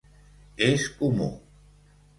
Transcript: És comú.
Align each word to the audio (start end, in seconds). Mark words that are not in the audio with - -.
És 0.69 0.87
comú. 1.03 1.31